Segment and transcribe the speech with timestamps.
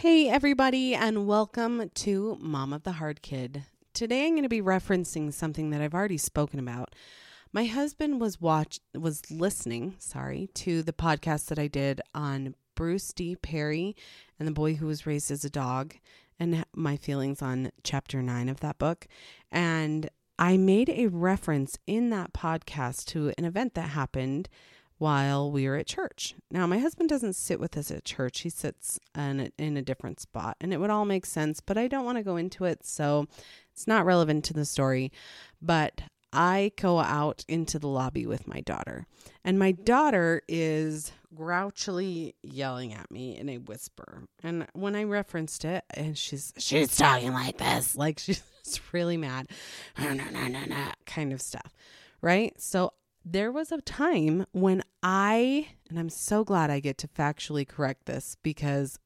[0.00, 3.64] Hey, everybody, and welcome to Mom of the Hard Kid.
[3.92, 6.94] Today, I'm going to be referencing something that I've already spoken about.
[7.52, 13.12] My husband was watch was listening, sorry, to the podcast that I did on Bruce
[13.12, 13.36] D.
[13.36, 13.94] Perry
[14.38, 15.96] and the boy who was raised as a dog,
[16.38, 19.06] and my feelings on chapter nine of that book.
[19.52, 20.08] And
[20.38, 24.48] I made a reference in that podcast to an event that happened
[25.00, 26.34] while we were at church.
[26.50, 28.40] Now, my husband doesn't sit with us at church.
[28.40, 31.78] He sits in a, in a different spot, and it would all make sense, but
[31.78, 33.26] I don't want to go into it, so
[33.72, 35.10] it's not relevant to the story.
[35.62, 36.02] But
[36.34, 39.06] I go out into the lobby with my daughter,
[39.42, 44.24] and my daughter is grouchily yelling at me in a whisper.
[44.42, 48.42] And when I referenced it, and she's she's talking like this, like she's
[48.92, 49.48] really mad,
[51.06, 51.72] kind of stuff,
[52.20, 52.52] right?
[52.60, 52.92] So
[53.24, 58.06] there was a time when I, and I'm so glad I get to factually correct
[58.06, 58.98] this because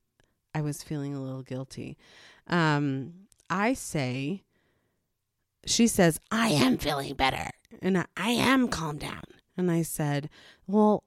[0.54, 1.96] I was feeling a little guilty.
[2.46, 3.12] Um,
[3.50, 4.43] I say,
[5.66, 7.51] she says, I am feeling better
[7.82, 9.23] and I, I am calmed down.
[9.56, 10.28] And I said,
[10.66, 11.04] Well,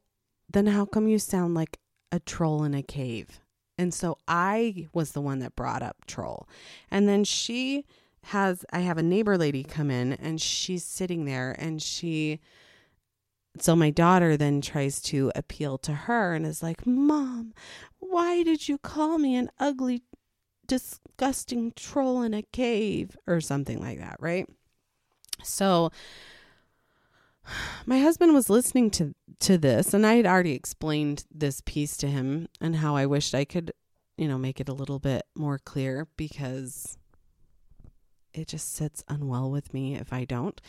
[0.49, 1.80] then how come you sound like
[2.11, 3.42] a troll in a cave?
[3.77, 6.47] And so I was the one that brought up troll.
[6.89, 7.86] And then she
[8.23, 12.39] has, I have a neighbor lady come in and she's sitting there and she,
[13.61, 17.53] so my daughter then tries to appeal to her and is like, Mom,
[17.99, 20.03] why did you call me an ugly,
[20.66, 23.17] disgusting troll in a cave?
[23.27, 24.47] Or something like that, right?
[25.44, 25.91] So
[27.86, 32.08] my husband was listening to, to this, and I had already explained this piece to
[32.08, 33.71] him and how I wished I could,
[34.17, 36.97] you know, make it a little bit more clear because
[38.33, 40.59] it just sits unwell with me if I don't.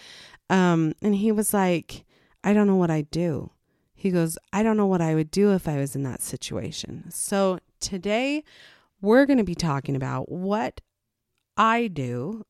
[0.49, 2.05] Um, and he was like,
[2.45, 3.51] I don't know what I'd do.
[3.95, 7.11] He goes, I don't know what I would do if I was in that situation.
[7.11, 8.45] So today
[9.01, 10.81] we're going to be talking about what
[11.57, 12.45] I do.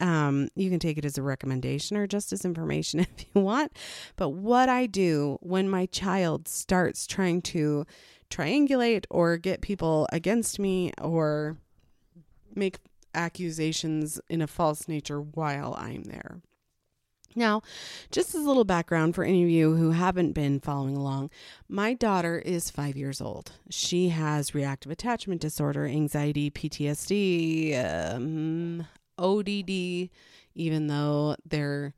[0.00, 3.72] Um, you can take it as a recommendation or just as information if you want.
[4.16, 7.84] But what I do when my child starts trying to
[8.30, 11.58] triangulate or get people against me or
[12.54, 12.78] make
[13.14, 16.40] accusations in a false nature while I'm there.
[17.34, 17.62] Now,
[18.12, 21.30] just as a little background for any of you who haven't been following along,
[21.68, 23.52] my daughter is five years old.
[23.70, 28.86] She has reactive attachment disorder, anxiety, PTSD, um,
[29.18, 30.10] ODD,
[30.54, 31.94] even though they're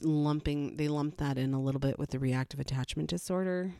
[0.00, 3.74] lumping, they lump that in a little bit with the reactive attachment disorder.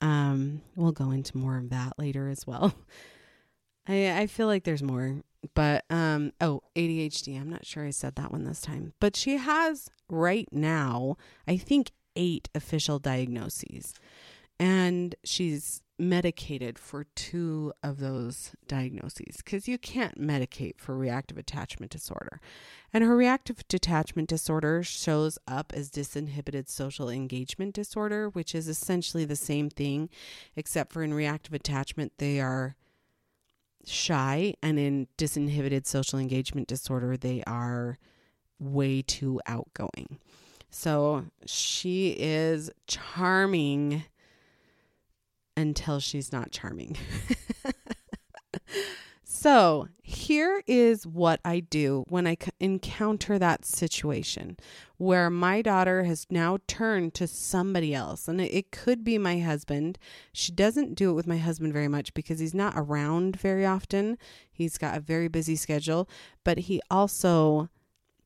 [0.00, 2.74] Um, we'll go into more of that later as well.
[3.86, 5.16] I, I feel like there's more
[5.54, 9.36] but um oh ADHD I'm not sure I said that one this time but she
[9.36, 11.16] has right now
[11.46, 13.94] I think 8 official diagnoses.
[14.58, 21.92] And she's medicated for two of those diagnoses cuz you can't medicate for reactive attachment
[21.92, 22.40] disorder.
[22.92, 29.24] And her reactive detachment disorder shows up as disinhibited social engagement disorder which is essentially
[29.24, 30.08] the same thing
[30.56, 32.74] except for in reactive attachment they are
[33.86, 37.98] shy and in disinhibited social engagement disorder they are
[38.58, 40.18] way too outgoing.
[40.70, 44.04] So she is charming
[45.56, 46.96] until she's not charming
[49.44, 54.56] So, here is what I do when I encounter that situation
[54.96, 58.26] where my daughter has now turned to somebody else.
[58.26, 59.98] And it could be my husband.
[60.32, 64.16] She doesn't do it with my husband very much because he's not around very often.
[64.50, 66.08] He's got a very busy schedule,
[66.42, 67.68] but he also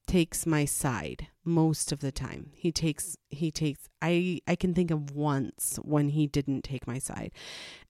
[0.06, 2.52] takes my side most of the time.
[2.54, 7.00] He takes he takes I I can think of once when he didn't take my
[7.00, 7.32] side.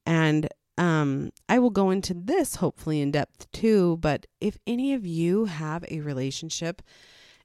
[0.07, 5.05] And um, I will go into this hopefully in depth too, but if any of
[5.05, 6.83] you have a relationship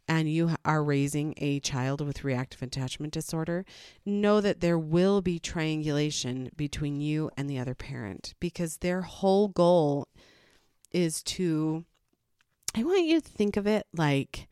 [0.08, 3.66] and you are raising a child with reactive attachment disorder,
[4.06, 9.48] know that there will be triangulation between you and the other parent because their whole
[9.48, 10.08] goal
[10.92, 11.86] is to,
[12.76, 14.48] I want you to think of it like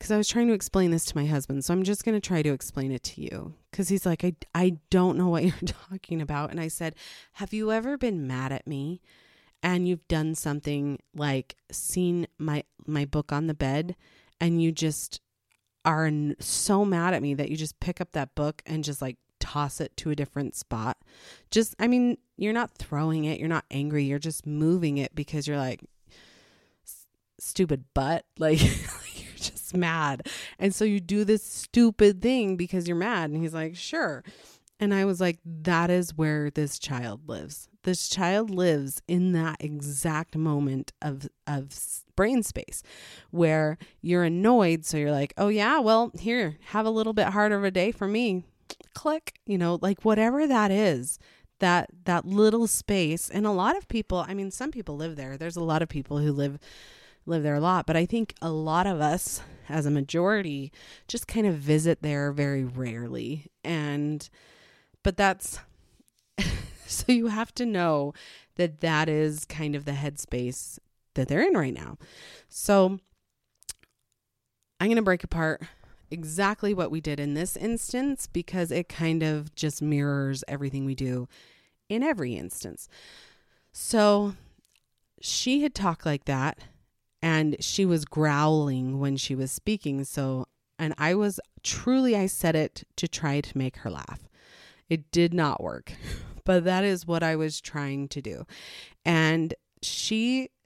[0.00, 1.62] because I was trying to explain this to my husband.
[1.62, 4.34] So I'm just going to try to explain it to you because he's like, I,
[4.54, 6.50] I don't know what you're talking about.
[6.50, 6.94] And I said,
[7.34, 9.02] Have you ever been mad at me
[9.62, 13.94] and you've done something like seen my, my book on the bed
[14.40, 15.20] and you just
[15.84, 19.18] are so mad at me that you just pick up that book and just like
[19.38, 20.96] toss it to a different spot?
[21.50, 25.46] Just, I mean, you're not throwing it, you're not angry, you're just moving it because
[25.46, 25.82] you're like,
[27.40, 28.24] stupid butt.
[28.38, 28.60] Like,
[29.74, 30.26] mad.
[30.58, 33.30] And so you do this stupid thing because you're mad.
[33.30, 34.24] And he's like, sure.
[34.78, 37.68] And I was like, that is where this child lives.
[37.82, 41.74] This child lives in that exact moment of, of
[42.16, 42.82] brain space
[43.30, 44.86] where you're annoyed.
[44.86, 47.92] So you're like, oh, yeah, well, here, have a little bit harder of a day
[47.92, 48.44] for me.
[48.94, 51.18] Click, you know, like whatever that is,
[51.60, 55.36] that that little space and a lot of people i mean some people live there
[55.36, 56.58] there's a lot of people who live
[57.26, 60.72] live there a lot but i think a lot of us as a majority
[61.06, 64.28] just kind of visit there very rarely and
[65.02, 65.60] but that's
[66.86, 68.12] so you have to know
[68.56, 70.78] that that is kind of the headspace
[71.14, 71.96] that they're in right now.
[72.48, 72.98] So
[74.78, 75.62] I'm going to break apart
[76.10, 80.94] exactly what we did in this instance because it kind of just mirrors everything we
[80.94, 81.28] do
[81.88, 82.88] in every instance.
[83.72, 84.34] So
[85.20, 86.58] she had talked like that
[87.22, 90.04] and she was growling when she was speaking.
[90.04, 90.46] So,
[90.78, 94.28] and I was truly, I said it to try to make her laugh.
[94.88, 95.92] It did not work,
[96.44, 98.46] but that is what I was trying to do.
[99.04, 100.50] And she.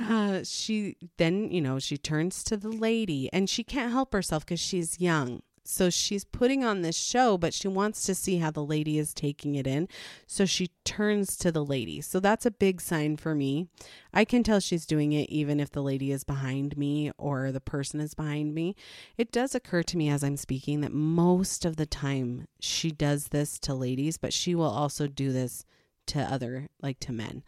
[0.00, 4.46] Uh, she then, you know, she turns to the lady and she can't help herself
[4.46, 5.42] because she's young.
[5.70, 9.14] So she's putting on this show, but she wants to see how the lady is
[9.14, 9.88] taking it in.
[10.26, 12.00] So she turns to the lady.
[12.00, 13.68] So that's a big sign for me.
[14.12, 17.60] I can tell she's doing it even if the lady is behind me or the
[17.60, 18.74] person is behind me.
[19.16, 23.28] It does occur to me as I'm speaking that most of the time she does
[23.28, 25.64] this to ladies, but she will also do this
[26.06, 27.44] to other, like to men.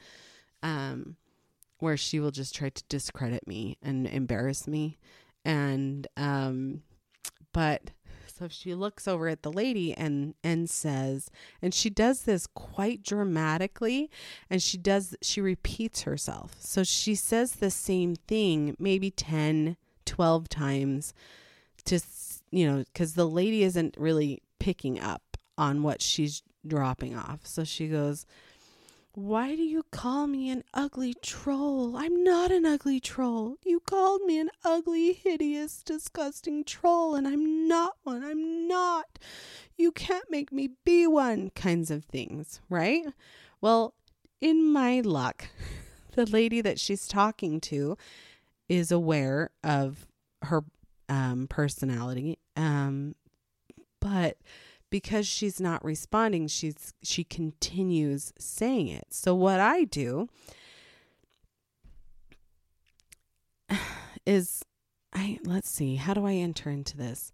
[0.62, 1.16] Um,
[1.80, 5.00] where she will just try to discredit me and embarrass me.
[5.44, 6.82] And, um,
[7.52, 7.90] but
[8.36, 11.30] so she looks over at the lady and and says,
[11.60, 14.10] and she does this quite dramatically,
[14.50, 16.56] and she does she repeats herself.
[16.58, 21.14] So she says the same thing maybe 10, 12 times
[21.84, 22.00] to
[22.50, 27.40] you know, cuz the lady isn't really picking up on what she's dropping off.
[27.44, 28.26] So she goes,
[29.14, 31.96] why do you call me an ugly troll?
[31.96, 33.56] I'm not an ugly troll.
[33.64, 38.24] You called me an ugly, hideous, disgusting troll, and I'm not one.
[38.24, 39.18] I'm not.
[39.76, 43.04] You can't make me be one, kinds of things, right?
[43.60, 43.94] Well,
[44.40, 45.48] in my luck,
[46.14, 47.98] the lady that she's talking to
[48.68, 50.06] is aware of
[50.42, 50.64] her
[51.10, 52.38] um, personality.
[52.56, 53.14] Um,
[54.00, 54.38] but
[54.92, 59.06] because she's not responding, she's she continues saying it.
[59.10, 60.28] So what I do
[64.26, 64.62] is
[65.12, 67.32] I let's see, how do I enter into this?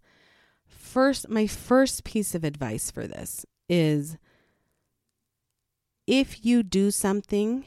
[0.65, 4.17] First, my first piece of advice for this is
[6.07, 7.65] if you do something,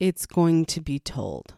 [0.00, 1.54] it's going to be told.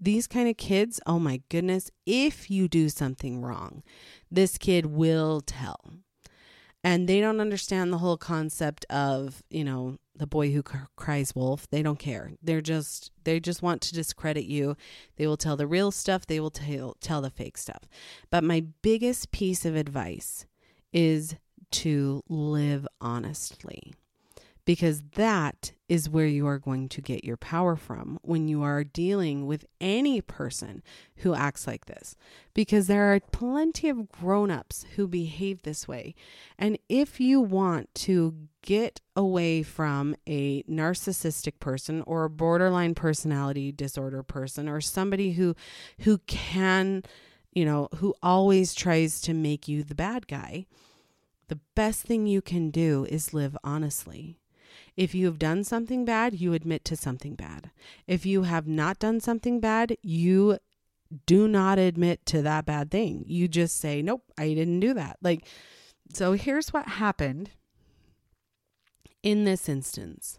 [0.00, 3.82] These kind of kids, oh my goodness, if you do something wrong,
[4.30, 5.92] this kid will tell.
[6.82, 11.68] And they don't understand the whole concept of, you know, the boy who cries wolf.
[11.70, 12.32] They don't care.
[12.42, 14.76] They're just they just want to discredit you.
[15.16, 17.82] They will tell the real stuff, they will tell tell the fake stuff.
[18.30, 20.46] But my biggest piece of advice
[20.92, 21.36] is
[21.72, 23.94] to live honestly
[24.64, 28.84] because that is where you are going to get your power from when you are
[28.84, 30.82] dealing with any person
[31.16, 32.14] who acts like this.
[32.54, 36.14] Because there are plenty of grown ups who behave this way.
[36.56, 43.72] And if you want to get away from a narcissistic person or a borderline personality
[43.72, 45.56] disorder person or somebody who
[46.00, 47.02] who can
[47.52, 50.66] you know who always tries to make you the bad guy
[51.48, 54.39] the best thing you can do is live honestly
[55.00, 57.70] if you have done something bad, you admit to something bad.
[58.06, 60.58] If you have not done something bad, you
[61.24, 63.24] do not admit to that bad thing.
[63.26, 65.16] You just say, nope, I didn't do that.
[65.22, 65.46] Like,
[66.12, 67.52] so here's what happened
[69.22, 70.38] in this instance.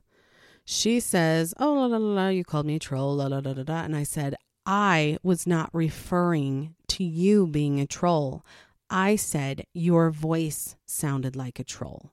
[0.64, 3.64] She says, oh, la, la, la, you called me a troll, la, la, la, la,
[3.68, 3.82] la.
[3.82, 8.46] And I said, I was not referring to you being a troll.
[8.92, 12.12] I said your voice sounded like a troll.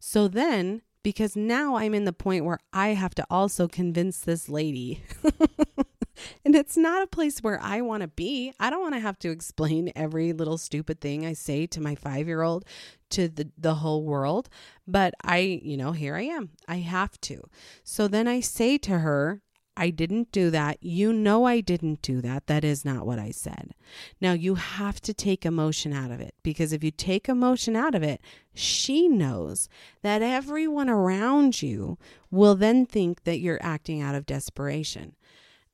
[0.00, 4.48] So then because now I'm in the point where I have to also convince this
[4.48, 5.04] lady.
[6.44, 8.52] and it's not a place where I want to be.
[8.58, 11.94] I don't want to have to explain every little stupid thing I say to my
[11.94, 12.64] 5-year-old
[13.10, 14.48] to the the whole world,
[14.84, 16.50] but I, you know, here I am.
[16.66, 17.40] I have to.
[17.84, 19.42] So then I say to her,
[19.76, 20.82] I didn't do that.
[20.82, 22.46] You know, I didn't do that.
[22.46, 23.74] That is not what I said.
[24.20, 27.94] Now, you have to take emotion out of it because if you take emotion out
[27.94, 28.20] of it,
[28.54, 29.68] she knows
[30.02, 31.98] that everyone around you
[32.30, 35.14] will then think that you're acting out of desperation.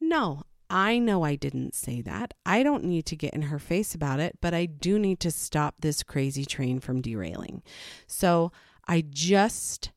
[0.01, 2.35] No, I know I didn't say that.
[2.47, 5.31] I don't need to get in her face about it, but I do need to
[5.31, 7.63] stop this crazy train from derailing.
[8.07, 8.53] So
[8.89, 9.93] I just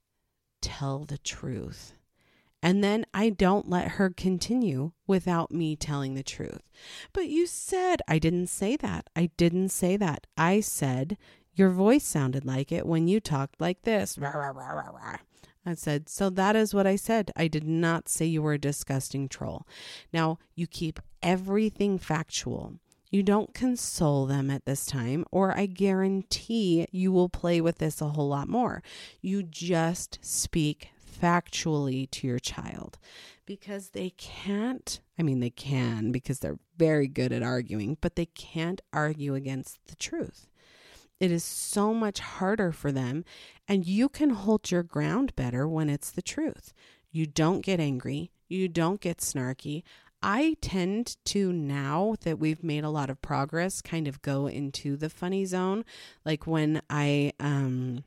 [0.62, 1.94] tell the truth.
[2.66, 6.64] And then I don't let her continue without me telling the truth.
[7.14, 9.08] But you said, I didn't say that.
[9.16, 10.26] I didn't say that.
[10.36, 11.16] I said,
[11.54, 14.18] your voice sounded like it when you talked like this.
[15.64, 17.32] I said, So that is what I said.
[17.36, 19.68] I did not say you were a disgusting troll.
[20.12, 22.80] Now, you keep everything factual.
[23.12, 28.02] You don't console them at this time, or I guarantee you will play with this
[28.02, 28.82] a whole lot more.
[29.22, 30.90] You just speak
[31.22, 32.98] factually to your child
[33.46, 38.26] because they can't, I mean, they can because they're very good at arguing, but they
[38.26, 40.48] can't argue against the truth.
[41.20, 43.24] It is so much harder for them,
[43.68, 46.74] and you can hold your ground better when it's the truth.
[47.12, 49.84] You don't get angry, you don't get snarky.
[50.22, 54.98] I tend to, now that we've made a lot of progress, kind of go into
[54.98, 55.86] the funny zone.
[56.26, 58.04] Like when I, um,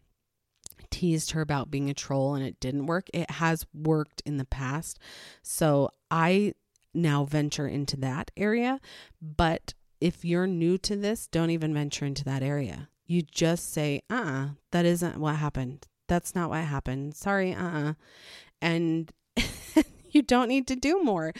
[0.90, 3.08] teased her about being a troll and it didn't work.
[3.12, 4.98] It has worked in the past.
[5.42, 6.54] So I
[6.94, 8.80] now venture into that area.
[9.20, 14.02] But if you're new to this, don't even venture into that area you just say,
[14.08, 15.88] uh uh-uh, that isn't what happened.
[16.06, 17.16] That's not what happened.
[17.16, 17.88] Sorry, uh uh-uh.
[17.90, 17.94] uh.
[18.60, 19.10] And
[20.10, 21.32] you don't need to do more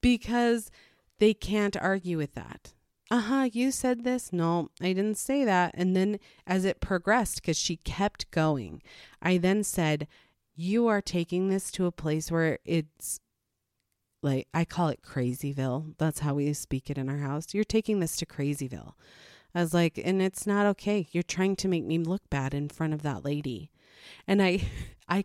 [0.00, 0.70] because
[1.18, 2.72] they can't argue with that.
[3.10, 4.32] Uh huh, you said this.
[4.32, 5.72] No, I didn't say that.
[5.74, 8.82] And then as it progressed, because she kept going,
[9.20, 10.06] I then said,
[10.54, 13.18] You are taking this to a place where it's
[14.22, 15.94] like, I call it Crazyville.
[15.98, 17.52] That's how we speak it in our house.
[17.52, 18.92] You're taking this to Crazyville.
[19.54, 21.08] I was like, and it's not okay.
[21.10, 23.72] You're trying to make me look bad in front of that lady.
[24.28, 24.60] And I
[25.08, 25.24] I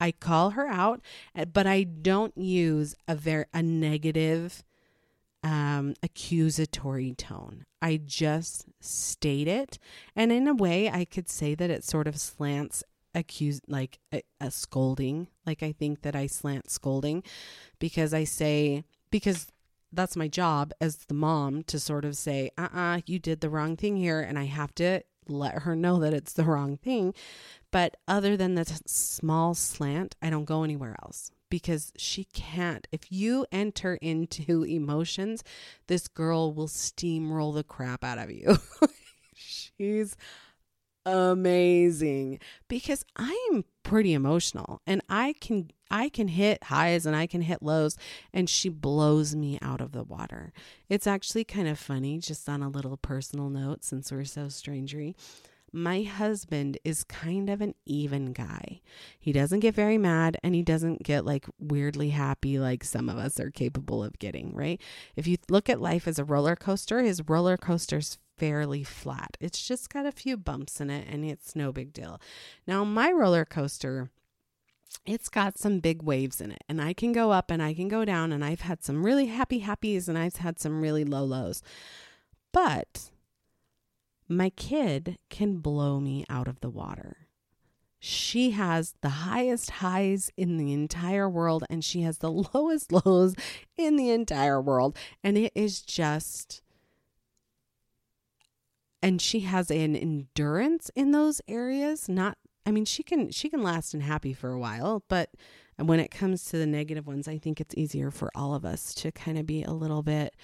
[0.00, 1.02] I call her out,
[1.34, 4.64] eh, but I don't use a very a negative
[5.42, 7.64] um accusatory tone.
[7.80, 9.78] I just state it.
[10.16, 12.82] And in a way I could say that it sort of slants
[13.14, 15.28] accuse like a, a scolding.
[15.46, 17.22] Like I think that I slant scolding
[17.78, 19.46] because I say because
[19.92, 23.40] that's my job as the mom to sort of say, uh uh-uh, uh you did
[23.40, 24.20] the wrong thing here.
[24.20, 27.14] And I have to let her know that it's the wrong thing.
[27.70, 32.86] But other than the small slant, I don't go anywhere else because she can't.
[32.92, 35.42] If you enter into emotions,
[35.86, 38.58] this girl will steamroll the crap out of you.
[39.34, 40.16] She's
[41.06, 42.38] amazing
[42.68, 47.62] because I'm pretty emotional and I can I can hit highs and I can hit
[47.62, 47.96] lows
[48.34, 50.52] and she blows me out of the water.
[50.90, 55.14] It's actually kind of funny just on a little personal note since we're so strangery.
[55.72, 58.80] My husband is kind of an even guy.
[59.18, 63.18] He doesn't get very mad and he doesn't get like weirdly happy like some of
[63.18, 64.80] us are capable of getting, right?
[65.16, 69.36] If you look at life as a roller coaster, his roller coaster's fairly flat.
[69.40, 72.20] It's just got a few bumps in it and it's no big deal.
[72.66, 74.10] Now, my roller coaster
[75.04, 77.88] it's got some big waves in it and I can go up and I can
[77.88, 81.24] go down and I've had some really happy happies and I've had some really low
[81.24, 81.62] lows.
[82.52, 83.10] But
[84.28, 87.28] my kid can blow me out of the water.
[88.00, 93.34] She has the highest highs in the entire world and she has the lowest lows
[93.76, 94.96] in the entire world.
[95.24, 96.62] And it is just
[99.02, 103.62] and she has an endurance in those areas not i mean she can she can
[103.62, 105.30] last and happy for a while but
[105.76, 108.94] when it comes to the negative ones i think it's easier for all of us
[108.94, 110.34] to kind of be a little bit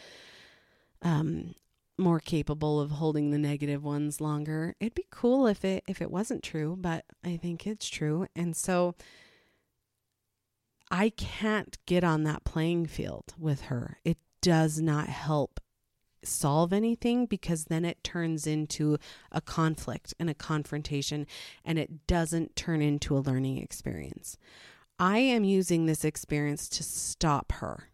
[1.02, 1.54] um
[1.96, 4.74] more capable of holding the negative ones longer.
[4.80, 8.26] It'd be cool if it if it wasn't true but i think it's true.
[8.34, 8.94] And so
[10.90, 13.98] i can't get on that playing field with her.
[14.04, 15.60] It does not help
[16.22, 18.98] solve anything because then it turns into
[19.30, 21.26] a conflict and a confrontation
[21.64, 24.36] and it doesn't turn into a learning experience.
[24.98, 27.88] I am using this experience to stop her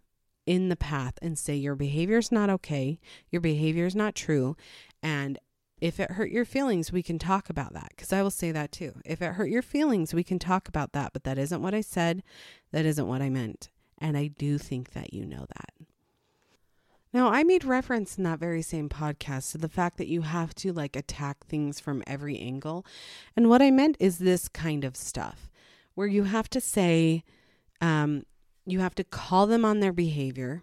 [0.50, 2.98] in the path and say, Your behavior is not okay.
[3.30, 4.56] Your behavior is not true.
[5.00, 5.38] And
[5.80, 7.90] if it hurt your feelings, we can talk about that.
[7.90, 8.94] Because I will say that too.
[9.04, 11.12] If it hurt your feelings, we can talk about that.
[11.12, 12.24] But that isn't what I said.
[12.72, 13.68] That isn't what I meant.
[13.98, 15.70] And I do think that you know that.
[17.12, 20.52] Now, I made reference in that very same podcast to the fact that you have
[20.56, 22.84] to like attack things from every angle.
[23.36, 25.48] And what I meant is this kind of stuff
[25.94, 27.22] where you have to say,
[27.80, 28.24] um,
[28.66, 30.62] you have to call them on their behavior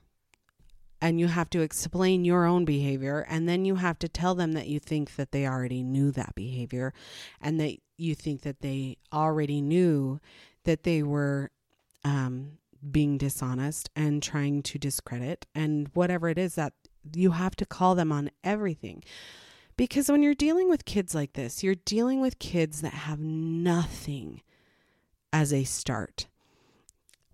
[1.01, 3.25] and you have to explain your own behavior.
[3.29, 6.35] And then you have to tell them that you think that they already knew that
[6.35, 6.93] behavior
[7.39, 10.19] and that you think that they already knew
[10.63, 11.51] that they were
[12.03, 12.53] um,
[12.91, 16.73] being dishonest and trying to discredit and whatever it is that
[17.13, 19.03] you have to call them on everything.
[19.75, 24.41] Because when you're dealing with kids like this, you're dealing with kids that have nothing
[25.31, 26.27] as a start.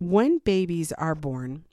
[0.03, 1.63] When babies are born,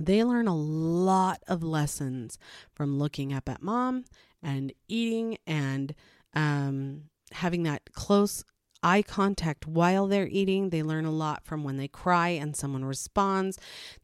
[0.00, 2.38] they learn a lot of lessons
[2.72, 4.04] from looking up at mom
[4.40, 5.92] and eating and
[6.32, 8.44] um, having that close
[8.84, 10.70] eye contact while they're eating.
[10.70, 13.58] They learn a lot from when they cry and someone responds.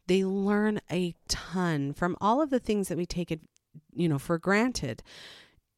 [0.07, 3.39] They learn a ton from all of the things that we take it,
[3.93, 5.03] you know, for granted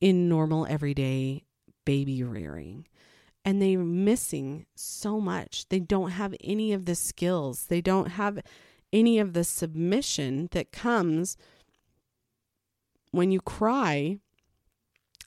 [0.02, 1.44] in normal everyday
[1.86, 2.88] baby rearing.
[3.46, 5.68] And they're missing so much.
[5.70, 7.66] They don't have any of the skills.
[7.68, 8.40] They don't have
[8.92, 11.38] any of the submission that comes
[13.12, 14.18] when you cry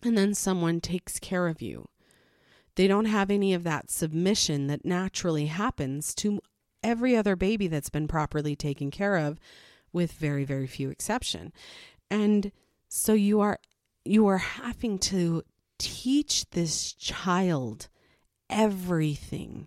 [0.03, 1.89] and then someone takes care of you.
[2.75, 6.41] They don't have any of that submission that naturally happens to
[6.83, 9.39] every other baby that's been properly taken care of
[9.93, 11.53] with very very few exception.
[12.11, 12.51] And
[12.89, 13.59] so you are
[14.05, 15.43] you are having to
[15.79, 17.89] teach this child
[18.53, 19.67] everything.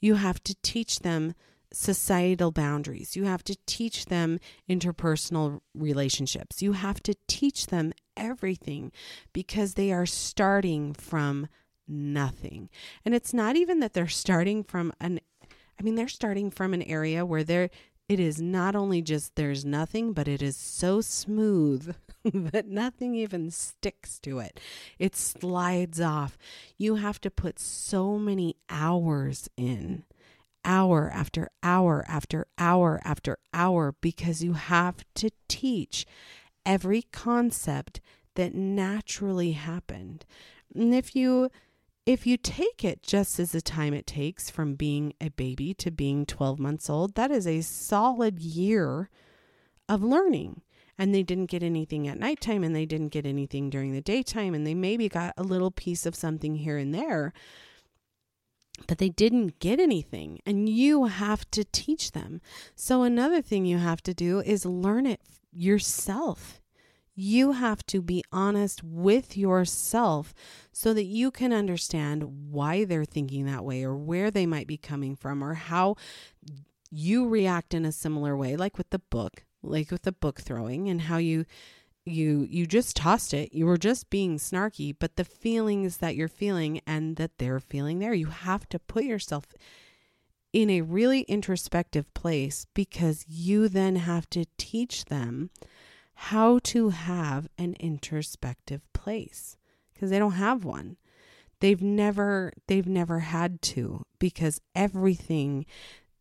[0.00, 1.34] You have to teach them
[1.72, 3.16] societal boundaries.
[3.16, 4.38] You have to teach them
[4.68, 6.60] interpersonal relationships.
[6.62, 8.92] You have to teach them everything
[9.32, 11.48] because they are starting from
[11.88, 12.68] nothing.
[13.04, 15.20] And it's not even that they're starting from an
[15.78, 17.70] I mean they're starting from an area where they're
[18.08, 21.94] it is not only just there's nothing, but it is so smooth
[22.32, 24.58] that nothing even sticks to it.
[24.98, 26.38] It slides off.
[26.78, 30.04] You have to put so many hours in,
[30.64, 36.06] hour after hour after hour after hour, because you have to teach
[36.64, 38.00] every concept
[38.36, 40.24] that naturally happened.
[40.74, 41.50] And if you
[42.06, 45.90] if you take it just as the time it takes from being a baby to
[45.90, 49.08] being 12 months old, that is a solid year
[49.88, 50.60] of learning.
[50.98, 54.54] And they didn't get anything at nighttime and they didn't get anything during the daytime
[54.54, 57.32] and they maybe got a little piece of something here and there,
[58.86, 60.40] but they didn't get anything.
[60.46, 62.40] And you have to teach them.
[62.74, 65.20] So, another thing you have to do is learn it
[65.52, 66.60] yourself.
[67.16, 70.34] You have to be honest with yourself
[70.72, 74.76] so that you can understand why they're thinking that way or where they might be
[74.76, 75.94] coming from or how
[76.90, 80.88] you react in a similar way like with the book like with the book throwing
[80.88, 81.44] and how you
[82.04, 86.28] you you just tossed it you were just being snarky but the feelings that you're
[86.28, 89.46] feeling and that they're feeling there you have to put yourself
[90.54, 95.50] in a really introspective place because you then have to teach them
[96.14, 99.56] how to have an introspective place
[99.92, 100.96] because they don't have one.
[101.58, 105.66] They've never they've never had to because everything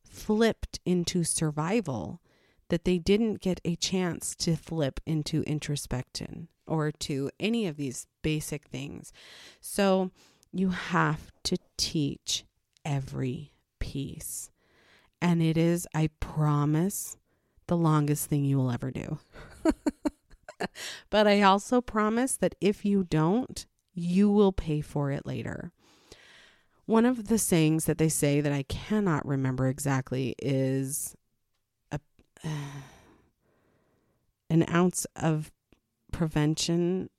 [0.04, 2.20] flipped into survival
[2.70, 8.08] that they didn't get a chance to flip into introspection or to any of these
[8.22, 9.12] basic things.
[9.60, 10.12] So
[10.52, 12.46] you have to teach
[12.86, 14.50] every piece.
[15.22, 17.18] And it is, I promise,
[17.68, 19.20] the longest thing you will ever do.
[21.10, 25.72] but I also promise that if you don't, you will pay for it later.
[26.86, 31.16] One of the sayings that they say that I cannot remember exactly is
[34.50, 35.52] an ounce of
[36.12, 37.10] prevention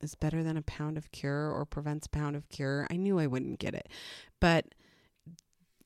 [0.00, 2.86] is better than a pound of cure or prevents a pound of cure.
[2.90, 3.88] I knew I wouldn't get it.
[4.40, 4.66] But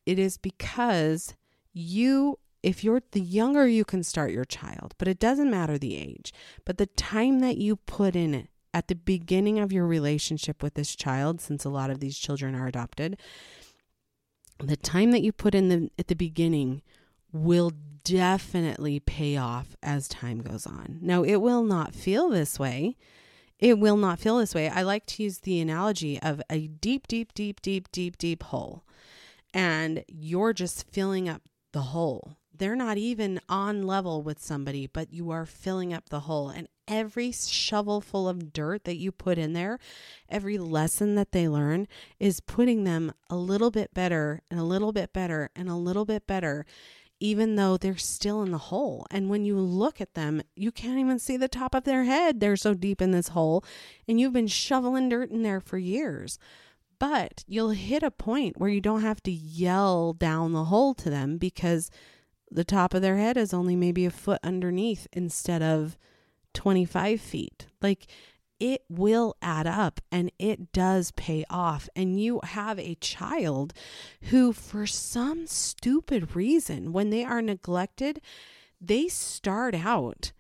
[0.07, 1.35] it is because
[1.73, 5.97] you if you're the younger you can start your child, but it doesn't matter the
[5.97, 6.31] age,
[6.67, 10.75] but the time that you put in it at the beginning of your relationship with
[10.75, 13.19] this child, since a lot of these children are adopted,
[14.59, 16.83] the time that you put in the at the beginning
[17.33, 17.73] will
[18.05, 20.99] definitely pay off as time goes on.
[21.01, 22.97] Now, it will not feel this way.
[23.59, 24.69] It will not feel this way.
[24.69, 28.85] I like to use the analogy of a deep, deep, deep, deep, deep, deep hole.
[29.53, 35.11] And you're just filling up the hole they're not even on level with somebody, but
[35.15, 36.51] you are filling up the hole.
[36.51, 39.79] And every shovel full of dirt that you put in there,
[40.29, 41.89] every lesson that they learn
[42.19, 46.05] is putting them a little bit better and a little bit better and a little
[46.05, 46.67] bit better,
[47.21, 49.07] even though they're still in the hole.
[49.11, 52.41] And when you look at them, you can't even see the top of their head.
[52.41, 53.63] They're so deep in this hole,
[54.09, 56.39] and you've been shoveling dirt in there for years.
[56.99, 61.09] But you'll hit a point where you don't have to yell down the hole to
[61.09, 61.91] them because
[62.51, 65.97] the top of their head is only maybe a foot underneath instead of
[66.55, 67.67] 25 feet.
[67.81, 68.07] Like
[68.61, 71.89] it will add up and it does pay off.
[71.97, 73.73] And you have a child
[74.25, 78.21] who, for some stupid reason, when they are neglected,
[78.81, 80.33] they start out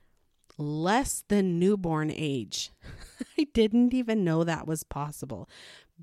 [0.59, 2.70] less than newborn age.
[3.38, 5.48] I didn't even know that was possible.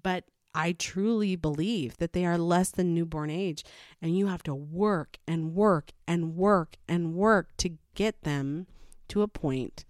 [0.02, 0.26] But
[0.56, 3.64] I truly believe that they are less than newborn age,
[4.02, 8.66] and you have to work and work and work and work to get them
[9.10, 9.86] to a point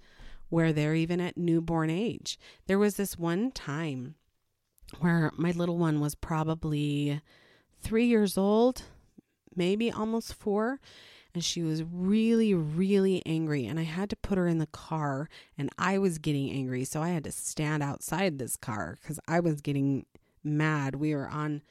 [0.50, 2.40] where they're even at newborn age.
[2.68, 4.16] There was this one time
[5.00, 7.22] where my little one was probably
[7.82, 8.84] three years old,
[9.56, 10.80] maybe almost four.
[11.34, 13.66] And she was really, really angry.
[13.66, 16.84] And I had to put her in the car, and I was getting angry.
[16.84, 20.06] So I had to stand outside this car because I was getting
[20.44, 20.96] mad.
[20.96, 21.62] We were on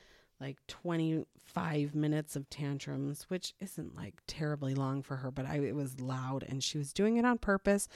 [0.40, 5.75] like 25 minutes of tantrums, which isn't like terribly long for her, but I, it
[5.75, 7.88] was loud and she was doing it on purpose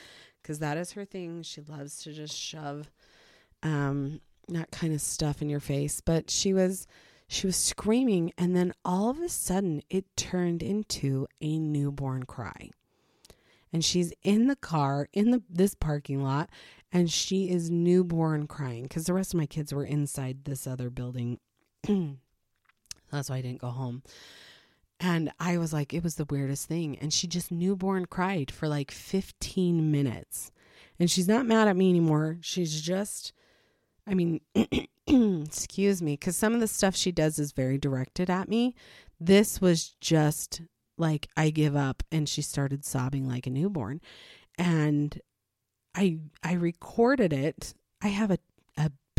[0.43, 1.43] because that is her thing.
[1.43, 2.91] She loves to just shove
[3.63, 6.01] um, that kind of stuff in your face.
[6.01, 6.87] But she was
[7.29, 12.71] she was screaming and then all of a sudden it turned into a newborn cry.
[13.73, 16.51] And she's in the car in the this parking lot
[16.91, 20.91] and she is newborn crying because the rest of my kids were inside this other
[20.91, 21.39] building.
[23.11, 24.03] That's why I didn't go home.
[25.01, 26.99] And I was like, it was the weirdest thing.
[26.99, 30.53] And she just newborn cried for like 15 minutes.
[30.99, 32.37] And she's not mad at me anymore.
[32.43, 33.33] She's just,
[34.07, 34.41] I mean,
[35.07, 38.75] excuse me, because some of the stuff she does is very directed at me.
[39.19, 40.61] This was just
[40.99, 42.03] like, I give up.
[42.13, 44.03] And she started sobbing like a newborn.
[44.59, 45.19] And
[45.95, 47.75] I I recorded it.
[48.03, 48.39] I have a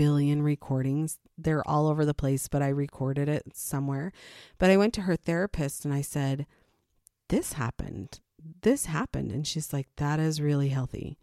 [0.02, 1.20] billion recordings.
[1.38, 4.12] They're all over the place, but I recorded it somewhere.
[4.58, 6.48] But I went to her therapist and I said,
[7.30, 8.20] "This happened.
[8.64, 11.20] This happened." And she's like, "That is really healthy.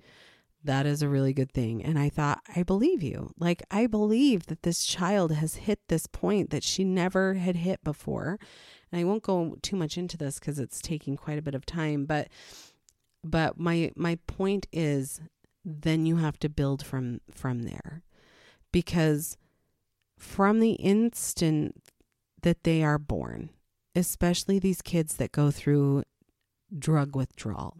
[0.62, 3.32] That is a really good thing." And I thought, "I believe you.
[3.36, 7.82] Like I believe that this child has hit this point that she never had hit
[7.82, 8.38] before."
[8.92, 11.66] And I won't go too much into this cuz it's taking quite a bit of
[11.66, 12.28] time, but
[13.24, 15.20] but my my point is
[15.64, 18.04] then you have to build from from there
[18.78, 19.36] because
[20.16, 21.82] from the instant
[22.42, 23.50] that they are born
[23.96, 26.04] especially these kids that go through
[26.78, 27.76] drug withdrawal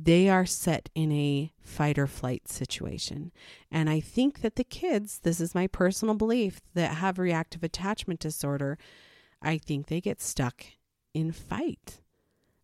[0.00, 3.32] they are set in a fight or flight situation.
[3.68, 8.20] And I think that the kids, this is my personal belief, that have reactive attachment
[8.20, 8.78] disorder,
[9.42, 10.64] I think they get stuck
[11.14, 12.00] in fight.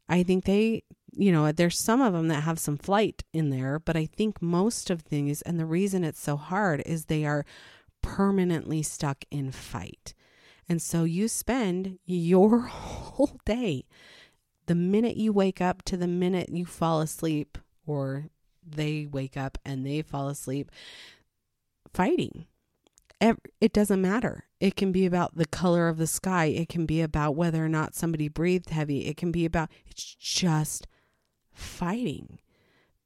[0.09, 0.85] I think they
[1.17, 4.43] you know, there's some of them that have some flight in there, but I think
[4.43, 7.45] most of these, and the reason it's so hard is they are
[8.03, 10.15] permanently stuck in fight.
[10.69, 13.85] And so you spend your whole day,
[14.67, 18.27] the minute you wake up to the minute you fall asleep, or
[18.67, 20.71] they wake up and they fall asleep,
[21.93, 22.47] fighting.
[23.61, 24.45] It doesn't matter.
[24.61, 26.47] It can be about the color of the sky.
[26.47, 29.07] It can be about whether or not somebody breathed heavy.
[29.07, 30.87] It can be about, it's just
[31.55, 32.39] fighting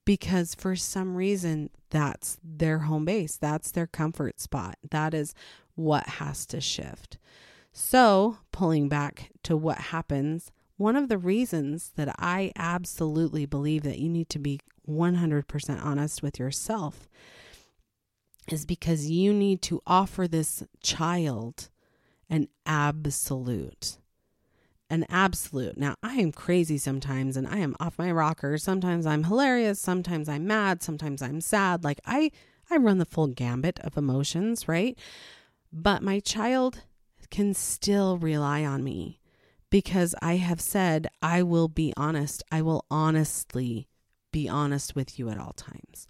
[0.05, 4.77] because for some reason that's their home base, that's their comfort spot.
[4.91, 5.35] That is
[5.75, 7.19] what has to shift.
[7.73, 13.99] So, pulling back to what happens, one of the reasons that I absolutely believe that
[13.99, 17.09] you need to be 100% honest with yourself
[18.51, 21.69] is because you need to offer this child
[22.31, 23.99] an absolute
[24.91, 25.77] an absolute.
[25.77, 28.57] Now, I am crazy sometimes and I am off my rocker.
[28.59, 31.85] Sometimes I'm hilarious, sometimes I'm mad, sometimes I'm sad.
[31.85, 32.31] Like I
[32.71, 34.99] I run the full gambit of emotions, right?
[35.73, 36.83] But my child
[37.31, 39.21] can still rely on me
[39.71, 42.43] because I have said I will be honest.
[42.51, 43.89] I will honestly
[44.33, 46.09] be honest with you at all times.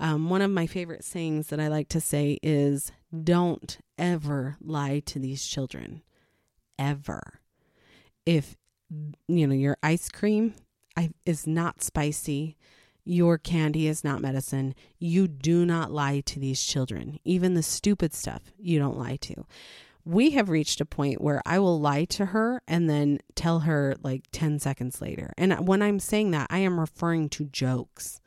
[0.00, 2.90] Um, one of my favorite sayings that I like to say is
[3.22, 6.02] don't ever lie to these children.
[6.78, 7.41] Ever
[8.26, 8.56] if
[9.28, 10.54] you know your ice cream
[11.24, 12.56] is not spicy
[13.04, 18.14] your candy is not medicine you do not lie to these children even the stupid
[18.14, 19.44] stuff you don't lie to
[20.04, 23.94] we have reached a point where I will lie to her and then tell her
[24.02, 25.32] like 10 seconds later.
[25.38, 28.20] And when I'm saying that, I am referring to jokes.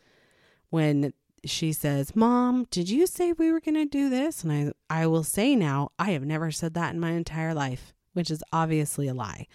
[0.70, 4.44] When she says, Mom, did you say we were going to do this?
[4.44, 7.94] And I, I will say now, I have never said that in my entire life,
[8.14, 9.48] which is obviously a lie.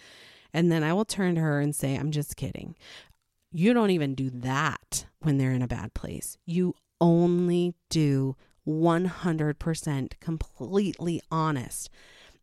[0.53, 2.75] And then I will turn to her and say, I'm just kidding.
[3.51, 6.37] You don't even do that when they're in a bad place.
[6.45, 8.35] You only do
[8.67, 11.89] 100% completely honest.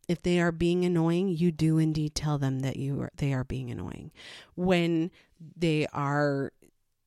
[0.07, 3.43] If they are being annoying, you do indeed tell them that you are, they are
[3.43, 4.11] being annoying.
[4.55, 5.11] When
[5.55, 6.51] they are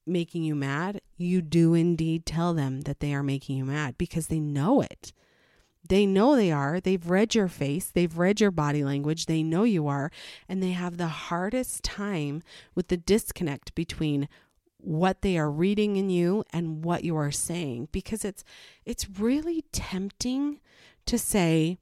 [0.06, 4.28] making you mad, you do indeed tell them that they are making you mad because
[4.28, 5.12] they know it.
[5.88, 6.80] They know they are.
[6.80, 10.10] They've read your face, they've read your body language, they know you are,
[10.48, 12.42] and they have the hardest time
[12.74, 14.28] with the disconnect between
[14.78, 18.42] what they are reading in you and what you are saying because it's
[18.84, 20.60] it's really tempting
[21.06, 21.78] to say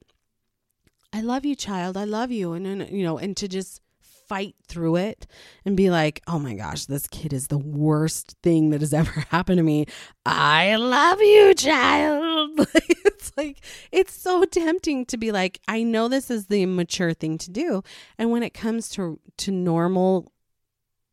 [1.12, 3.80] I love you child, I love you and, and you know and to just
[4.28, 5.26] fight through it
[5.64, 9.24] and be like, oh my gosh, this kid is the worst thing that has ever
[9.30, 9.86] happened to me.
[10.24, 12.60] I love you, child.
[13.40, 17.50] like, it's so tempting to be like, I know this is the mature thing to
[17.50, 17.82] do.
[18.18, 20.32] And when it comes to, to normal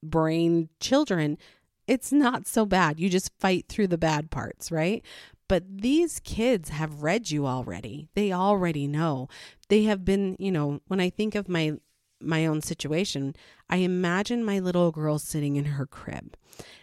[0.03, 1.37] brain children,
[1.87, 2.99] it's not so bad.
[2.99, 5.03] You just fight through the bad parts, right?
[5.47, 8.09] But these kids have read you already.
[8.13, 9.29] They already know.
[9.69, 11.77] They have been, you know, when I think of my
[12.19, 13.35] my own situation,
[13.69, 16.35] I imagine my little girl sitting in her crib.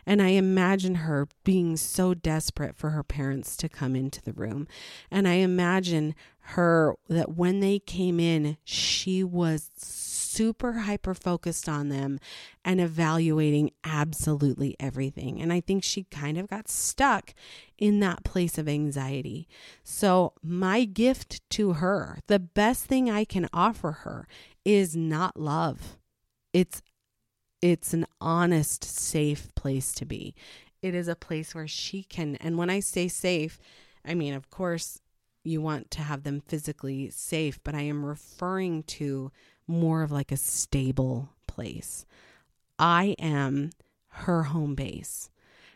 [0.06, 4.68] And I imagine her being so desperate for her parents to come into the room.
[5.10, 9.70] And I imagine her that when they came in, she was
[10.34, 12.18] super hyper focused on them
[12.64, 15.40] and evaluating absolutely everything.
[15.40, 17.34] And I think she kind of got stuck
[17.78, 19.48] in that place of anxiety.
[19.84, 24.26] So, my gift to her, the best thing I can offer her
[24.64, 25.96] is not love.
[26.52, 26.82] It's
[27.60, 30.34] it's an honest, safe place to be.
[30.82, 33.58] It is a place where she can and when I say safe,
[34.04, 35.00] I mean, of course,
[35.44, 39.30] you want to have them physically safe, but I am referring to
[39.66, 42.06] more of like a stable place.
[42.78, 43.70] I am
[44.08, 45.30] her home base,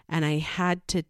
[0.08, 1.04] and I had to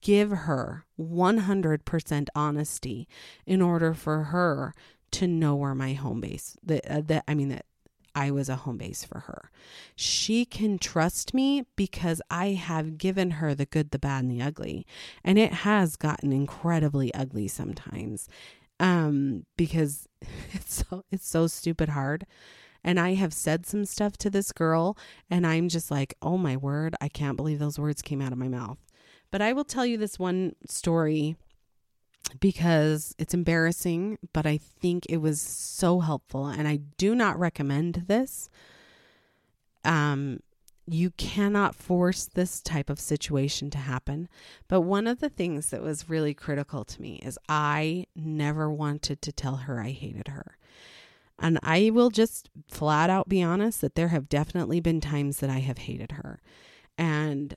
[0.00, 3.08] give her 100% honesty
[3.46, 4.74] in order for her
[5.14, 7.66] to know where my home base that uh, that I mean that
[8.14, 9.50] I was a home base for her.
[9.96, 14.42] She can trust me because I have given her the good, the bad, and the
[14.42, 14.86] ugly.
[15.24, 18.28] And it has gotten incredibly ugly sometimes.
[18.78, 20.08] Um, because
[20.52, 22.26] it's so it's so stupid hard.
[22.84, 24.96] And I have said some stuff to this girl,
[25.30, 28.38] and I'm just like, oh my word, I can't believe those words came out of
[28.38, 28.78] my mouth.
[29.30, 31.36] But I will tell you this one story
[32.40, 38.04] because it's embarrassing, but I think it was so helpful and I do not recommend
[38.06, 38.48] this.
[39.84, 40.40] Um
[40.86, 44.28] you cannot force this type of situation to happen.
[44.68, 49.22] But one of the things that was really critical to me is I never wanted
[49.22, 50.58] to tell her I hated her.
[51.38, 55.50] And I will just flat out be honest that there have definitely been times that
[55.50, 56.40] I have hated her.
[56.96, 57.54] And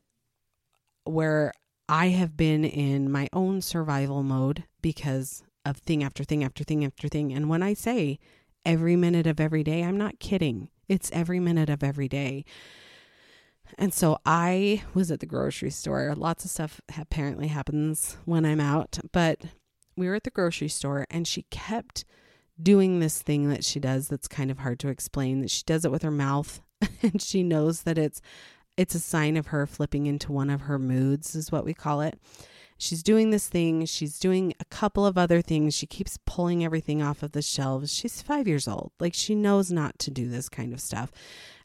[1.03, 1.53] where
[1.89, 6.83] I have been in my own survival mode because of thing after thing after thing
[6.83, 7.31] after thing.
[7.33, 8.19] And when I say
[8.65, 10.69] every minute of every day, I'm not kidding.
[10.87, 12.45] It's every minute of every day.
[13.77, 16.13] And so I was at the grocery store.
[16.15, 19.41] Lots of stuff apparently happens when I'm out, but
[19.95, 22.05] we were at the grocery store and she kept
[22.61, 25.85] doing this thing that she does that's kind of hard to explain that she does
[25.85, 26.61] it with her mouth
[27.01, 28.21] and she knows that it's
[28.77, 32.01] it's a sign of her flipping into one of her moods, is what we call
[32.01, 32.19] it.
[32.77, 33.85] She's doing this thing.
[33.85, 35.73] She's doing a couple of other things.
[35.73, 37.91] She keeps pulling everything off of the shelves.
[37.91, 38.91] She's five years old.
[38.99, 41.11] Like she knows not to do this kind of stuff.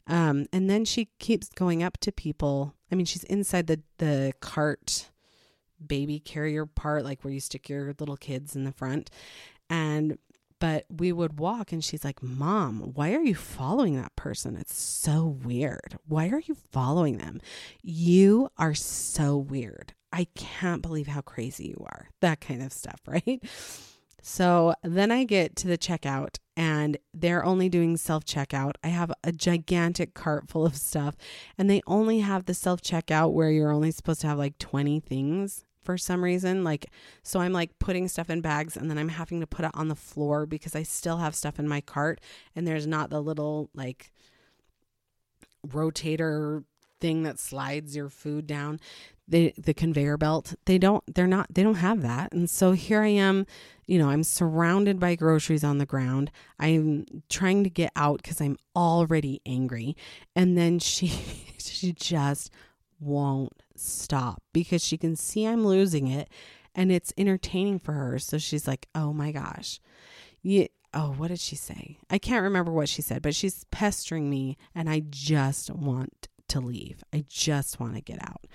[0.07, 2.73] Um, and then she keeps going up to people.
[2.91, 5.11] I mean, she's inside the, the cart
[5.85, 9.11] baby carrier part, like where you stick your little kids in the front.
[9.69, 10.17] And
[10.63, 14.55] but we would walk and she's like, Mom, why are you following that person?
[14.55, 15.97] It's so weird.
[16.07, 17.41] Why are you following them?
[17.81, 19.93] You are so weird.
[20.13, 22.07] I can't believe how crazy you are.
[22.21, 23.43] That kind of stuff, right?
[24.21, 28.75] So then I get to the checkout and they're only doing self checkout.
[28.85, 31.17] I have a gigantic cart full of stuff
[31.57, 35.01] and they only have the self checkout where you're only supposed to have like 20
[35.01, 36.63] things for some reason.
[36.63, 36.87] Like,
[37.21, 39.87] so I'm like putting stuff in bags and then I'm having to put it on
[39.87, 42.21] the floor because I still have stuff in my cart
[42.55, 44.11] and there's not the little like
[45.67, 46.63] rotator
[46.99, 48.79] thing that slides your food down.
[49.27, 52.33] The the conveyor belt they don't they're not they don't have that.
[52.33, 53.45] And so here i am
[53.85, 56.31] you know i'm surrounded by groceries on the ground.
[56.59, 59.95] I'm trying to get out because i'm already angry.
[60.35, 61.07] And then she
[61.57, 62.51] she just
[63.03, 66.29] won't stop because she can see I'm losing it
[66.75, 68.19] and it's entertaining for her.
[68.19, 69.79] So she's like, oh my gosh.
[70.41, 71.97] You, oh, what did she say?
[72.09, 76.59] I can't remember what she said, but she's pestering me and I just want to
[76.59, 77.03] leave.
[77.13, 78.45] I just want to get out.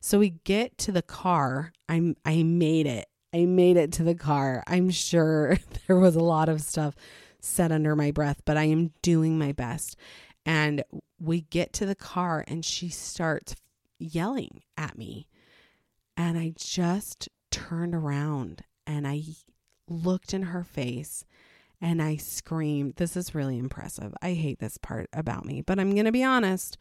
[0.00, 1.72] So we get to the car.
[1.88, 3.06] I'm I made it.
[3.34, 4.62] I made it to the car.
[4.66, 6.94] I'm sure there was a lot of stuff
[7.40, 9.96] said under my breath, but I am doing my best.
[10.44, 10.82] And
[11.20, 13.54] we get to the car and she starts
[13.98, 15.28] yelling at me.
[16.16, 19.22] And I just turned around and I
[19.88, 21.24] looked in her face
[21.80, 22.94] and I screamed.
[22.96, 24.14] This is really impressive.
[24.20, 26.76] I hate this part about me, but I'm going to be honest.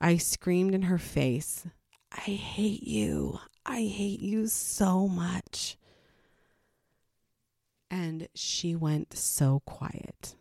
[0.00, 1.66] I screamed in her face,
[2.12, 3.38] I hate you.
[3.64, 5.76] I hate you so much.
[7.90, 10.34] And she went so quiet.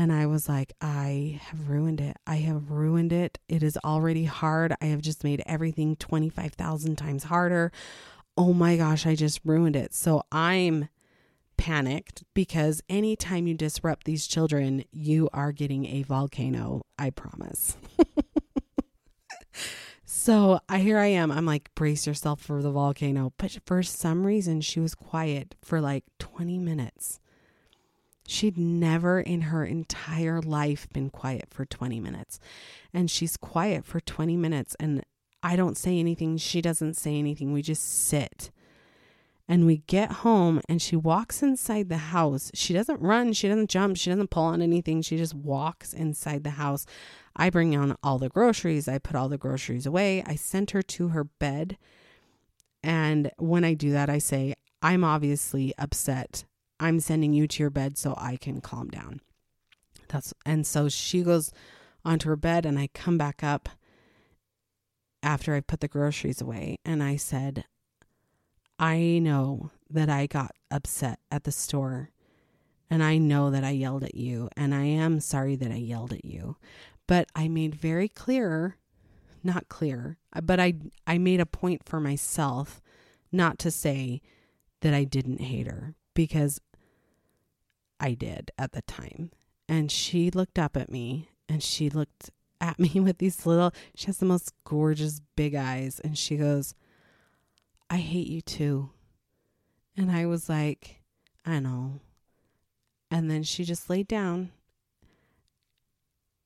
[0.00, 2.16] And I was like, I have ruined it.
[2.26, 3.38] I have ruined it.
[3.50, 4.74] It is already hard.
[4.80, 7.70] I have just made everything 25,000 times harder.
[8.34, 9.92] Oh my gosh, I just ruined it.
[9.92, 10.88] So I'm
[11.58, 16.80] panicked because anytime you disrupt these children, you are getting a volcano.
[16.98, 17.76] I promise.
[20.06, 21.30] so I here I am.
[21.30, 23.34] I'm like, brace yourself for the volcano.
[23.36, 27.20] But for some reason, she was quiet for like 20 minutes.
[28.30, 32.38] She'd never in her entire life been quiet for 20 minutes.
[32.94, 34.76] And she's quiet for 20 minutes.
[34.78, 35.02] And
[35.42, 36.36] I don't say anything.
[36.36, 37.52] She doesn't say anything.
[37.52, 38.52] We just sit.
[39.48, 42.52] And we get home and she walks inside the house.
[42.54, 45.02] She doesn't run, she doesn't jump, she doesn't pull on anything.
[45.02, 46.86] She just walks inside the house.
[47.34, 50.22] I bring on all the groceries, I put all the groceries away.
[50.24, 51.78] I sent her to her bed.
[52.80, 56.44] And when I do that, I say, I'm obviously upset.
[56.80, 59.20] I'm sending you to your bed so I can calm down.
[60.08, 61.52] That's and so she goes
[62.04, 63.68] onto her bed and I come back up
[65.22, 67.64] after I put the groceries away and I said,
[68.78, 72.10] I know that I got upset at the store
[72.88, 76.14] and I know that I yelled at you and I am sorry that I yelled
[76.14, 76.56] at you.
[77.06, 78.76] But I made very clear,
[79.44, 80.74] not clear, but I
[81.06, 82.80] I made a point for myself
[83.30, 84.22] not to say
[84.80, 86.60] that I didn't hate her because
[88.00, 89.30] I did at the time.
[89.68, 94.06] And she looked up at me and she looked at me with these little she
[94.06, 96.74] has the most gorgeous big eyes and she goes,
[97.88, 98.90] I hate you too.
[99.96, 101.02] And I was like,
[101.44, 102.00] I know.
[103.10, 104.52] And then she just laid down.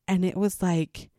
[0.09, 1.11] And it was like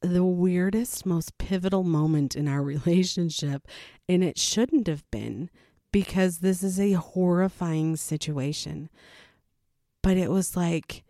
[0.00, 3.66] the weirdest, most pivotal moment in our relationship.
[4.08, 5.50] And it shouldn't have been
[5.92, 8.88] because this is a horrifying situation.
[10.02, 11.04] But it was like,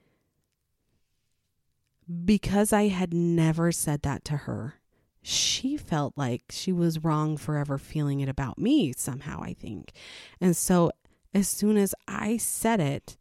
[2.24, 4.82] because I had never said that to her
[5.22, 9.92] she felt like she was wrong for ever feeling it about me somehow, I think.
[10.40, 10.90] And so
[11.32, 13.16] as soon as I said it,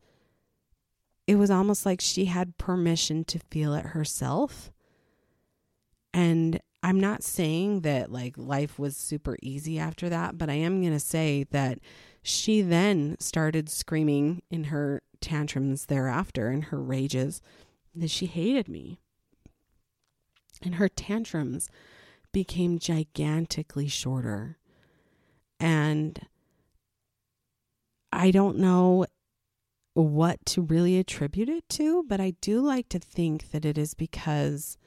[1.28, 4.72] it was almost like she had permission to feel it herself.
[6.14, 10.82] And I'm not saying that like life was super easy after that, but I am
[10.82, 11.78] going to say that
[12.24, 17.42] she then started screaming in her tantrums thereafter and her rages
[17.96, 19.00] that she hated me.
[20.62, 21.70] And her tantrums
[22.32, 24.58] became gigantically shorter.
[25.60, 26.28] And
[28.12, 29.06] I don't know
[29.94, 33.94] what to really attribute it to, but I do like to think that it is
[33.94, 34.78] because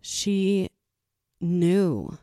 [0.00, 0.68] she
[1.40, 2.18] knew.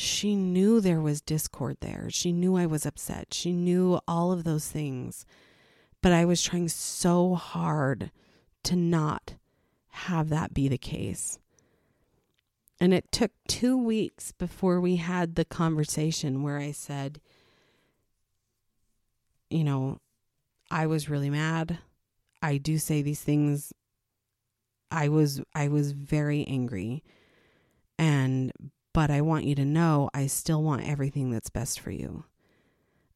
[0.00, 2.06] She knew there was discord there.
[2.08, 3.34] She knew I was upset.
[3.34, 5.26] She knew all of those things.
[6.00, 8.10] But I was trying so hard
[8.62, 9.34] to not
[9.88, 11.38] have that be the case.
[12.80, 17.20] And it took two weeks before we had the conversation where I said,
[19.50, 19.98] you know,
[20.70, 21.78] I was really mad.
[22.40, 23.74] I do say these things.
[24.90, 27.04] I was I was very angry.
[27.98, 28.50] And
[28.92, 32.24] but I want you to know I still want everything that's best for you.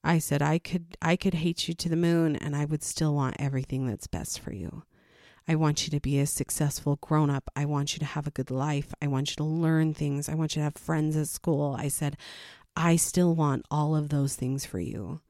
[0.02, 3.14] I said I could I could hate you to the moon and I would still
[3.14, 4.82] want everything that's best for you.
[5.46, 7.50] I want you to be a successful grown up.
[7.54, 8.94] I want you to have a good life.
[9.02, 10.28] I want you to learn things.
[10.28, 11.76] I want you to have friends at school.
[11.78, 12.16] I said,
[12.76, 15.20] I still want all of those things for you,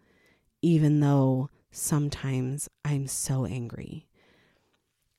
[0.63, 4.07] even though sometimes I'm so angry.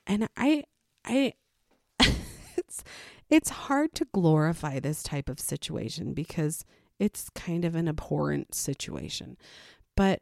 [0.08, 0.64] And I,
[1.04, 1.34] I,
[2.58, 2.84] it's,
[3.30, 6.64] it's hard to glorify this type of situation because
[7.00, 9.38] it's kind of an abhorrent situation.
[9.96, 10.22] But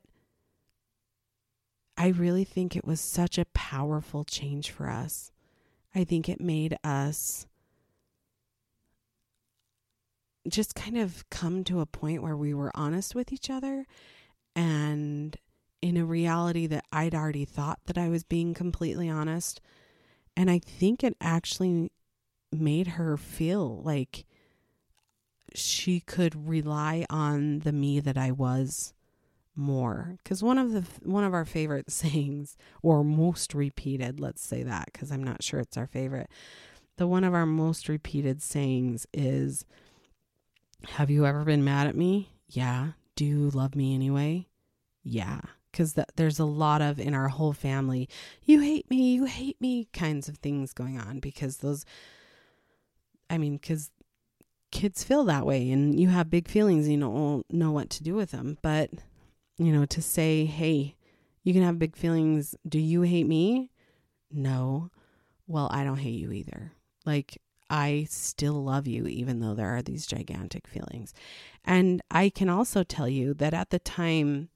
[1.98, 5.32] I really think it was such a powerful change for us.
[5.94, 7.46] I think it made us
[10.48, 13.86] just kind of come to a point where we were honest with each other
[14.56, 15.38] and
[15.82, 19.62] in a reality that I'd already thought that I was being completely honest.
[20.36, 21.92] And I think it actually
[22.54, 24.26] made her feel like
[25.56, 28.94] she could rely on the me that I was
[29.56, 30.18] more.
[30.24, 34.90] Because one of the one of our favorite sayings or most repeated let's say that
[34.92, 36.28] because i'm not sure it's our favorite
[36.98, 39.66] the one of our most repeated sayings is
[40.90, 42.30] have you ever been mad at me?
[42.50, 42.90] Yeah.
[43.16, 44.48] Do you love me anyway?
[45.04, 45.42] Yeah.
[45.72, 48.08] Because th- there's a lot of in our whole family
[48.44, 51.84] you hate me you hate me kinds of things going on because those
[53.34, 53.92] i mean because
[54.74, 58.02] kids feel that way and you have big feelings and you don't know what to
[58.02, 58.58] do with them.
[58.64, 58.90] But
[59.58, 60.96] you know to say hey
[61.44, 62.56] you can have big feelings.
[62.68, 63.70] Do you hate me?
[64.32, 64.90] No.
[65.46, 66.74] Well i don't hate you either.
[67.06, 71.14] Like I still love you, even though there are these gigantic feelings.
[71.64, 74.50] And I can also tell you that at the time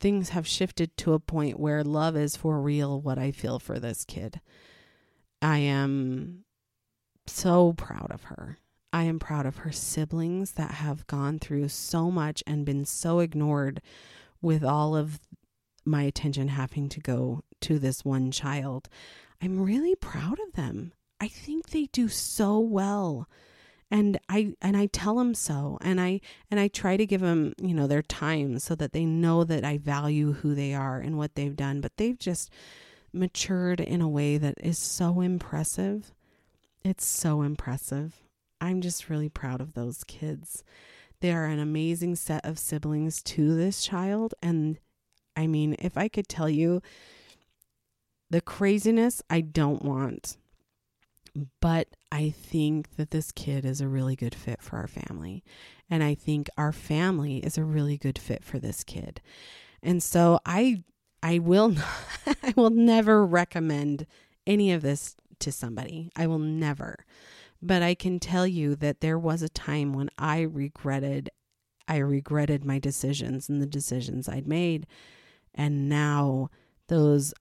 [0.00, 3.78] things have shifted to a point where love is for real what I feel for
[3.78, 4.40] this kid.
[5.42, 6.45] I am
[7.28, 8.58] so proud of her.
[8.92, 13.20] I am proud of her siblings that have gone through so much and been so
[13.20, 13.82] ignored
[14.40, 15.20] with all of
[15.84, 18.88] my attention having to go to this one child.
[19.42, 20.92] I'm really proud of them.
[21.20, 23.28] I think they do so well
[23.90, 26.20] and i and i tell them so and i
[26.50, 29.64] and i try to give them you know their time so that they know that
[29.64, 32.50] i value who they are and what they've done but they've just
[33.12, 36.12] matured in a way that is so impressive
[36.86, 38.22] it's so impressive
[38.60, 40.64] i'm just really proud of those kids
[41.20, 44.78] they are an amazing set of siblings to this child and
[45.36, 46.80] i mean if i could tell you
[48.30, 50.36] the craziness i don't want
[51.60, 55.44] but I think that this kid is a really good fit for our family.
[55.90, 59.20] And I think our family is a really good fit for this kid.
[59.82, 60.82] And so I
[61.22, 61.74] I will
[62.42, 64.06] I will never recommend
[64.46, 66.10] any of this to somebody.
[66.16, 67.04] I will never.
[67.62, 71.30] But I can tell you that there was a time when I regretted
[71.88, 74.86] I regretted my decisions and the decisions I'd made.
[75.54, 76.50] And now
[76.88, 77.32] those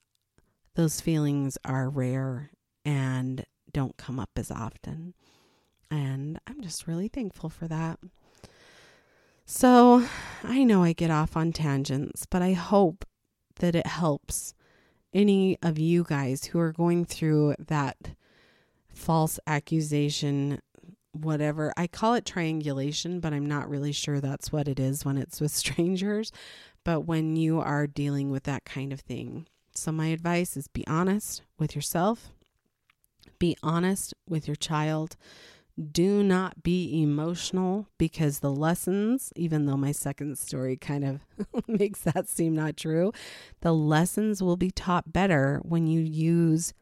[0.75, 2.51] those feelings are rare
[2.83, 5.13] and don't come up as often.
[5.89, 7.99] And I'm just really thankful for that.
[9.45, 10.05] So
[10.43, 13.05] I know I get off on tangents, but I hope
[13.57, 14.53] that it helps
[15.15, 17.97] any of you guys who are going through that
[18.93, 20.61] false accusation,
[21.13, 21.73] whatever.
[21.75, 25.41] I call it triangulation, but I'm not really sure that's what it is when it's
[25.41, 26.31] with strangers.
[26.83, 29.47] But when you are dealing with that kind of thing.
[29.73, 32.31] So, my advice is be honest with yourself
[33.39, 35.15] be honest with your child.
[35.91, 41.19] Do not be emotional because the lessons, even though my second story kind of
[41.67, 43.11] makes that seem not true,
[43.59, 46.73] the lessons will be taught better when you use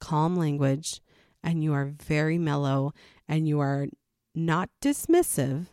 [0.00, 1.00] calm language
[1.42, 2.92] and you are very mellow
[3.26, 3.86] and you are
[4.34, 5.66] not dismissive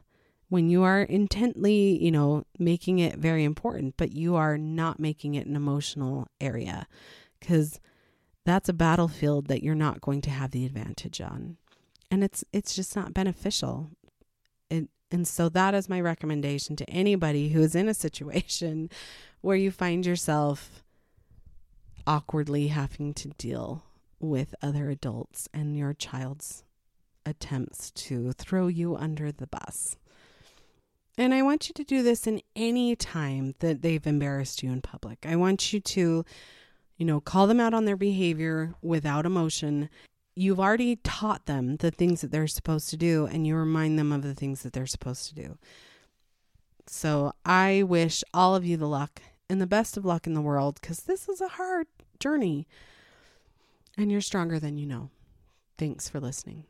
[0.47, 5.33] when you are intently, you know, making it very important, but you are not making
[5.33, 6.87] it an emotional area.
[7.39, 7.79] Because
[8.45, 11.57] that's a battlefield that you're not going to have the advantage on.
[12.13, 13.89] And it's it's just not beneficial.
[14.69, 18.91] It, and so that is my recommendation to anybody who is in a situation
[19.41, 20.83] where you find yourself
[22.05, 23.81] awkwardly having to deal
[24.19, 26.63] with other adults and your child's
[27.25, 29.97] attempts to throw you under the bus.
[31.17, 34.83] And I want you to do this in any time that they've embarrassed you in
[34.83, 35.25] public.
[35.27, 36.25] I want you to
[36.97, 39.89] you know, call them out on their behavior without emotion.
[40.35, 44.11] You've already taught them the things that they're supposed to do, and you remind them
[44.11, 45.57] of the things that they're supposed to do.
[46.87, 50.41] So I wish all of you the luck and the best of luck in the
[50.41, 51.87] world because this is a hard
[52.19, 52.67] journey
[53.97, 55.09] and you're stronger than you know.
[55.77, 56.65] Thanks for listening.